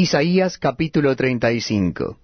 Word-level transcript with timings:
Isaías 0.00 0.56
capítulo 0.56 1.14
35 1.14 2.16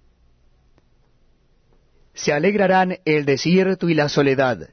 Se 2.15 2.33
alegrarán 2.33 2.97
el 3.05 3.23
desierto 3.25 3.87
y 3.87 3.93
la 3.93 4.09
soledad, 4.09 4.69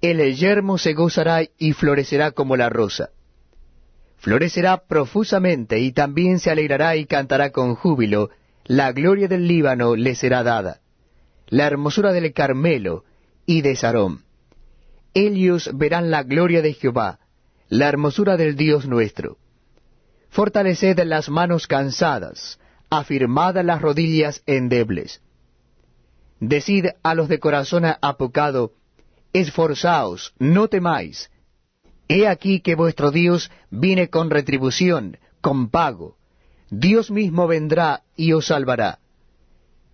el 0.00 0.34
yermo 0.34 0.78
se 0.78 0.94
gozará 0.94 1.42
y 1.58 1.74
florecerá 1.74 2.30
como 2.30 2.56
la 2.56 2.70
rosa. 2.70 3.10
Florecerá 4.16 4.86
profusamente 4.88 5.80
y 5.80 5.92
también 5.92 6.38
se 6.38 6.50
alegrará 6.50 6.96
y 6.96 7.04
cantará 7.04 7.50
con 7.50 7.74
júbilo, 7.74 8.30
la 8.64 8.90
gloria 8.92 9.28
del 9.28 9.46
Líbano 9.46 9.94
le 9.94 10.14
será 10.14 10.42
dada, 10.42 10.80
la 11.48 11.66
hermosura 11.66 12.10
del 12.14 12.32
Carmelo 12.32 13.04
y 13.44 13.60
de 13.60 13.76
Sarón. 13.76 14.24
Ellos 15.12 15.68
verán 15.74 16.10
la 16.10 16.22
gloria 16.22 16.62
de 16.62 16.72
Jehová, 16.72 17.18
la 17.68 17.86
hermosura 17.86 18.38
del 18.38 18.56
Dios 18.56 18.86
nuestro. 18.86 19.36
Fortaleced 20.30 21.00
las 21.00 21.28
manos 21.28 21.66
cansadas, 21.66 22.60
afirmad 22.88 23.56
las 23.64 23.82
rodillas 23.82 24.42
endebles. 24.46 25.20
Decid 26.38 26.86
a 27.02 27.14
los 27.14 27.28
de 27.28 27.40
corazón 27.40 27.84
apocado, 28.00 28.72
esforzaos, 29.32 30.32
no 30.38 30.68
temáis. 30.68 31.30
He 32.08 32.28
aquí 32.28 32.60
que 32.60 32.76
vuestro 32.76 33.10
Dios 33.10 33.50
viene 33.70 34.08
con 34.08 34.30
retribución, 34.30 35.18
con 35.40 35.68
pago. 35.68 36.16
Dios 36.70 37.10
mismo 37.10 37.48
vendrá 37.48 38.04
y 38.16 38.32
os 38.32 38.46
salvará. 38.46 39.00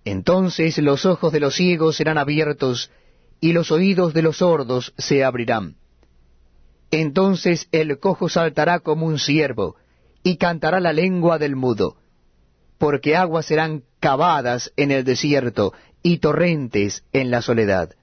Entonces 0.04 0.76
los 0.78 1.06
ojos 1.06 1.32
de 1.32 1.40
los 1.40 1.56
ciegos 1.56 1.96
serán 1.96 2.18
abiertos, 2.18 2.90
y 3.40 3.52
los 3.52 3.70
oídos 3.70 4.12
de 4.12 4.22
los 4.22 4.38
sordos 4.38 4.92
se 4.98 5.24
abrirán. 5.24 5.76
Entonces 6.90 7.68
el 7.72 7.98
cojo 7.98 8.28
saltará 8.28 8.80
como 8.80 9.06
un 9.06 9.18
ciervo, 9.18 9.76
y 10.26 10.38
cantará 10.38 10.80
la 10.80 10.92
lengua 10.92 11.38
del 11.38 11.54
mudo, 11.54 11.98
porque 12.78 13.14
aguas 13.14 13.46
serán 13.46 13.84
cavadas 14.00 14.72
en 14.76 14.90
el 14.90 15.04
desierto, 15.04 15.72
y 16.02 16.18
torrentes 16.18 17.04
en 17.12 17.30
la 17.30 17.42
soledad. 17.42 17.94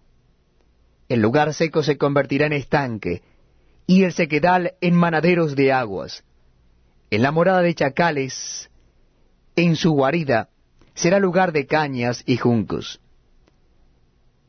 El 1.09 1.19
lugar 1.19 1.53
seco 1.53 1.83
se 1.83 1.97
convertirá 1.97 2.45
en 2.45 2.53
estanque, 2.53 3.23
y 3.87 4.03
el 4.05 4.13
sequedal 4.13 4.75
en 4.79 4.95
manaderos 4.95 5.57
de 5.57 5.73
aguas. 5.73 6.23
En 7.11 7.23
la 7.23 7.33
morada 7.33 7.61
de 7.61 7.75
chacales, 7.75 8.69
en 9.57 9.75
su 9.75 9.91
guarida, 9.91 10.47
será 10.93 11.19
lugar 11.19 11.51
de 11.51 11.67
cañas 11.67 12.23
y 12.25 12.37
juncos. 12.37 13.01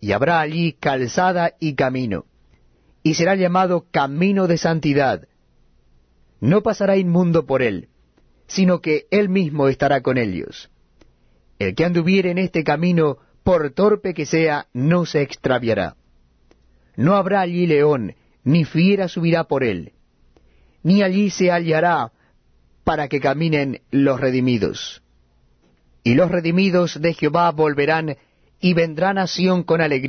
Y 0.01 0.13
habrá 0.13 0.39
allí 0.39 0.75
calzada 0.75 1.55
y 1.59 1.75
camino, 1.75 2.25
y 3.03 3.15
será 3.15 3.35
llamado 3.35 3.87
camino 3.91 4.47
de 4.47 4.59
santidad. 4.59 5.27
No 6.45 6.63
pasará 6.63 6.99
inmundo 6.99 7.47
por 7.47 7.63
él, 7.63 7.89
sino 8.49 8.83
que 8.83 9.07
él 9.11 9.31
mismo 9.31 9.67
estará 9.69 10.03
con 10.03 10.19
ellos. 10.19 10.69
El 11.59 11.75
que 11.75 11.87
anduviere 11.87 12.31
en 12.33 12.37
este 12.37 12.65
camino, 12.65 13.17
por 13.43 13.71
torpe 13.71 14.13
que 14.13 14.27
sea, 14.27 14.67
no 14.75 15.07
se 15.07 15.23
extraviará. 15.23 15.97
No 16.97 17.15
habrá 17.15 17.41
allí 17.41 17.67
león, 17.67 18.15
ni 18.43 18.67
fiera 18.67 19.09
subirá 19.09 19.45
por 19.45 19.65
él, 19.65 19.93
ni 20.83 21.03
allí 21.03 21.31
se 21.31 21.51
hallará 21.51 22.13
para 22.85 23.09
que 23.09 23.21
caminen 23.21 23.81
los 23.91 24.21
redimidos. 24.21 25.03
Y 26.03 26.13
los 26.13 26.31
redimidos 26.31 27.01
de 27.01 27.15
Jehová 27.15 27.53
volverán 27.53 28.19
y 28.61 28.75
vendrán 28.75 29.17
a 29.17 29.29
Sión 29.29 29.63
con 29.63 29.81
alegría 29.81 30.03